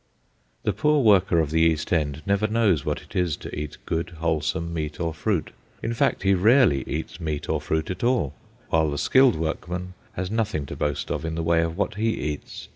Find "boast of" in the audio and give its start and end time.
10.75-11.23